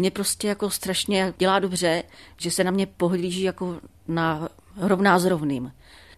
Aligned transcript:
Mě 0.00 0.10
prostě 0.10 0.48
jako 0.48 0.70
strašně 0.70 1.34
dělá 1.38 1.58
dobře, 1.58 2.02
že 2.36 2.50
se 2.50 2.64
na 2.64 2.70
mě 2.70 2.86
pohlíží 2.86 3.42
jako 3.42 3.76
na 4.08 4.48
rovná 4.76 5.18
s 5.18 5.24
rovným. 5.24 5.72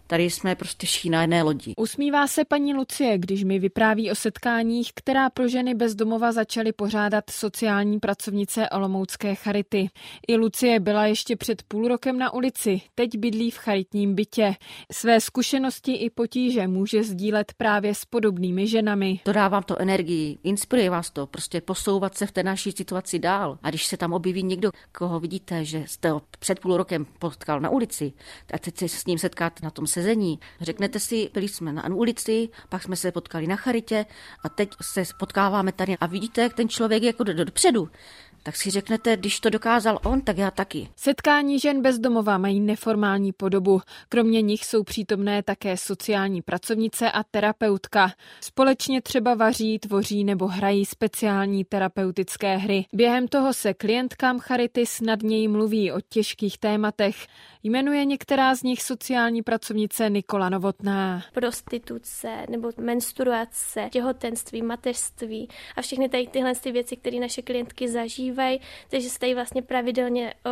Tady 0.07 0.23
jsme 0.23 0.55
prostě 0.55 0.87
všichni 0.87 1.09
na 1.09 1.21
jedné 1.21 1.43
lodi. 1.43 1.73
Usmívá 1.77 2.27
se 2.27 2.45
paní 2.45 2.73
Lucie, 2.73 3.17
když 3.17 3.43
mi 3.43 3.59
vypráví 3.59 4.11
o 4.11 4.15
setkáních, 4.15 4.91
která 4.95 5.29
pro 5.29 5.47
ženy 5.47 5.75
bez 5.75 5.95
domova 5.95 6.31
začaly 6.31 6.71
pořádat 6.73 7.29
sociální 7.29 7.99
pracovnice 7.99 8.69
Olomoucké 8.69 9.35
charity. 9.35 9.89
I 10.27 10.35
Lucie 10.35 10.79
byla 10.79 11.05
ještě 11.05 11.35
před 11.35 11.63
půl 11.63 11.87
rokem 11.87 12.17
na 12.17 12.33
ulici, 12.33 12.81
teď 12.95 13.17
bydlí 13.17 13.51
v 13.51 13.57
charitním 13.57 14.15
bytě. 14.15 14.55
Své 14.91 15.21
zkušenosti 15.21 15.93
i 15.95 16.09
potíže 16.09 16.67
může 16.67 17.03
sdílet 17.03 17.53
právě 17.57 17.95
s 17.95 18.05
podobnými 18.05 18.67
ženami. 18.67 19.19
To 19.23 19.33
dává 19.33 19.61
to 19.61 19.81
energii, 19.81 20.37
inspiruje 20.43 20.89
vás 20.89 21.11
to, 21.11 21.27
prostě 21.27 21.61
posouvat 21.61 22.17
se 22.17 22.25
v 22.25 22.31
té 22.31 22.43
naší 22.43 22.71
situaci 22.71 23.19
dál. 23.19 23.59
A 23.63 23.69
když 23.69 23.85
se 23.85 23.97
tam 23.97 24.13
objeví 24.13 24.43
někdo, 24.43 24.71
koho 24.91 25.19
vidíte, 25.19 25.65
že 25.65 25.83
jste 25.87 26.09
ho 26.09 26.21
před 26.39 26.59
půl 26.59 26.77
rokem 26.77 27.05
potkal 27.19 27.59
na 27.59 27.69
ulici, 27.69 28.13
tak 28.45 28.61
teď 28.61 28.77
se 28.77 28.89
s 28.89 29.05
ním 29.05 29.17
setkáte 29.17 29.59
na 29.63 29.71
tom 29.71 29.87
sezení. 29.93 30.39
Řeknete 30.61 30.99
si, 30.99 31.29
byli 31.33 31.47
jsme 31.47 31.73
na 31.73 31.87
ulici, 31.89 32.49
pak 32.69 32.83
jsme 32.83 32.95
se 32.95 33.11
potkali 33.11 33.47
na 33.47 33.55
charitě 33.55 34.05
a 34.43 34.49
teď 34.49 34.69
se 34.81 35.03
potkáváme 35.19 35.71
tady 35.71 35.97
a 35.97 36.05
vidíte, 36.05 36.41
jak 36.41 36.53
ten 36.53 36.69
člověk 36.69 37.03
je 37.03 37.07
jako 37.07 37.23
do, 37.23 37.33
dopředu 37.33 37.89
tak 38.43 38.55
si 38.55 38.71
řeknete, 38.71 39.17
když 39.17 39.39
to 39.39 39.49
dokázal 39.49 39.99
on, 40.05 40.21
tak 40.21 40.37
já 40.37 40.51
taky. 40.51 40.89
Setkání 40.95 41.59
žen 41.59 41.81
bezdomova 41.81 42.37
mají 42.37 42.59
neformální 42.59 43.31
podobu. 43.31 43.81
Kromě 44.09 44.41
nich 44.41 44.65
jsou 44.65 44.83
přítomné 44.83 45.43
také 45.43 45.77
sociální 45.77 46.41
pracovnice 46.41 47.11
a 47.11 47.23
terapeutka. 47.23 48.11
Společně 48.41 49.01
třeba 49.01 49.33
vaří, 49.33 49.79
tvoří 49.79 50.23
nebo 50.23 50.47
hrají 50.47 50.85
speciální 50.85 51.65
terapeutické 51.65 52.57
hry. 52.57 52.85
Během 52.93 53.27
toho 53.27 53.53
se 53.53 53.73
klientkám 53.73 54.39
Charity 54.39 54.85
snadněji 54.85 55.47
mluví 55.47 55.91
o 55.91 56.01
těžkých 56.09 56.57
tématech. 56.57 57.15
Jmenuje 57.63 58.05
některá 58.05 58.55
z 58.55 58.63
nich 58.63 58.81
sociální 58.81 59.41
pracovnice 59.41 60.09
Nikola 60.09 60.49
Novotná. 60.49 61.23
Prostituce 61.33 62.45
nebo 62.49 62.71
menstruace, 62.77 63.87
těhotenství, 63.91 64.61
mateřství 64.61 65.47
a 65.75 65.81
všechny 65.81 66.09
tady 66.09 66.27
tyhle 66.27 66.55
ty 66.55 66.71
věci, 66.71 66.97
které 66.97 67.19
naše 67.19 67.41
klientky 67.41 67.89
zažívají, 67.89 68.32
takže 68.89 69.09
se 69.09 69.19
tady 69.19 69.33
vlastně 69.35 69.61
pravidelně 69.61 70.33
o, 70.45 70.49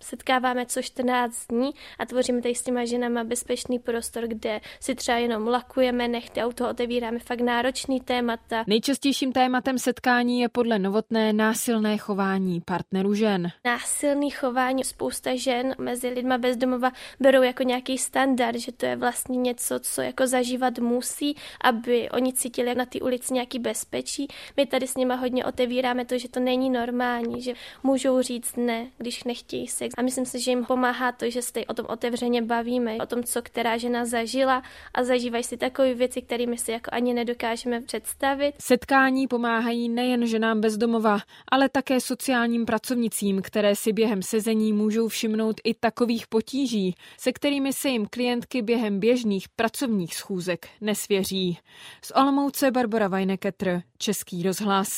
setkáváme 0.00 0.66
co 0.66 0.82
14 0.82 1.46
dní 1.46 1.70
a 1.98 2.06
tvoříme 2.06 2.42
tady 2.42 2.54
s 2.54 2.62
těma 2.62 2.84
ženama 2.84 3.24
bezpečný 3.24 3.78
prostor, 3.78 4.26
kde 4.26 4.60
si 4.80 4.94
třeba 4.94 5.18
jenom 5.18 5.46
lakujeme 5.46 6.08
nechty 6.08 6.40
a 6.40 6.46
u 6.46 6.52
toho 6.52 6.70
otevíráme 6.70 7.18
fakt 7.18 7.40
náročný 7.40 8.00
témata. 8.00 8.64
Nejčastějším 8.66 9.32
tématem 9.32 9.78
setkání 9.78 10.40
je 10.40 10.48
podle 10.48 10.78
Novotné 10.78 11.32
násilné 11.32 11.98
chování 11.98 12.60
partnerů 12.60 13.14
žen. 13.14 13.48
Násilný 13.64 14.30
chování 14.30 14.84
spousta 14.84 15.30
žen 15.36 15.74
mezi 15.78 16.08
lidma 16.08 16.38
bez 16.38 16.60
bezdomova 16.60 16.92
berou 17.20 17.42
jako 17.42 17.62
nějaký 17.62 17.98
standard, 17.98 18.58
že 18.58 18.72
to 18.72 18.86
je 18.86 18.96
vlastně 18.96 19.36
něco, 19.36 19.80
co 19.80 20.02
jako 20.02 20.26
zažívat 20.26 20.78
musí, 20.78 21.36
aby 21.60 22.10
oni 22.10 22.32
cítili 22.32 22.74
na 22.74 22.86
té 22.86 23.00
ulici 23.00 23.34
nějaký 23.34 23.58
bezpečí. 23.58 24.28
My 24.56 24.66
tady 24.66 24.86
s 24.86 24.96
nimi 24.96 25.14
hodně 25.16 25.44
otevíráme 25.44 26.04
to, 26.04 26.18
že 26.18 26.28
to 26.28 26.40
není 26.40 26.70
normální, 26.70 27.19
že 27.38 27.52
můžou 27.82 28.22
říct 28.22 28.56
ne, 28.56 28.90
když 28.98 29.24
nechtějí 29.24 29.68
sex. 29.68 29.94
A 29.98 30.02
myslím 30.02 30.26
si, 30.26 30.40
že 30.40 30.50
jim 30.50 30.64
pomáhá 30.64 31.12
to, 31.12 31.30
že 31.30 31.42
se 31.42 31.64
o 31.66 31.74
tom 31.74 31.86
otevřeně 31.88 32.42
bavíme, 32.42 32.96
o 32.96 33.06
tom, 33.06 33.24
co 33.24 33.42
která 33.42 33.76
žena 33.76 34.04
zažila 34.04 34.62
a 34.94 35.04
zažívají 35.04 35.44
si 35.44 35.56
takové 35.56 35.94
věci, 35.94 36.22
kterými 36.22 36.58
si 36.58 36.72
jako 36.72 36.90
ani 36.92 37.14
nedokážeme 37.14 37.80
představit. 37.80 38.54
Setkání 38.62 39.28
pomáhají 39.28 39.88
nejen 39.88 40.26
ženám 40.26 40.60
bezdomova, 40.60 41.18
ale 41.52 41.68
také 41.68 42.00
sociálním 42.00 42.66
pracovnicím, 42.66 43.42
které 43.42 43.76
si 43.76 43.92
během 43.92 44.22
sezení 44.22 44.72
můžou 44.72 45.08
všimnout 45.08 45.56
i 45.64 45.74
takových 45.74 46.26
potíží, 46.26 46.94
se 47.18 47.32
kterými 47.32 47.72
se 47.72 47.88
jim 47.88 48.06
klientky 48.06 48.62
během 48.62 49.00
běžných 49.00 49.48
pracovních 49.48 50.14
schůzek 50.14 50.68
nesvěří. 50.80 51.58
Z 52.04 52.12
Olomouce 52.16 52.70
Barbara 52.70 53.08
Vajneketr, 53.08 53.82
Český 53.98 54.42
rozhlas. 54.42 54.90